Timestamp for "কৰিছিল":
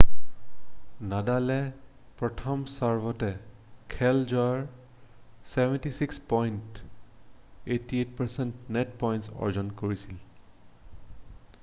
9.83-10.17